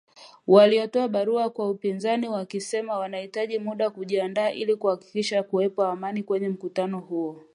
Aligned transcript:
Walitoa 0.47 1.07
barua 1.07 1.49
kwa 1.49 1.69
upinzani 1.69 2.29
wakisema 2.29 2.97
wanahitaji 2.99 3.59
muda 3.59 3.89
kujiandaa 3.89 4.49
ili 4.49 4.75
kuhakikisha 4.75 5.43
kunakuwepo 5.43 5.83
Amani 5.83 6.23
kwenye 6.23 6.49
mkutano 6.49 6.99
huo. 6.99 7.41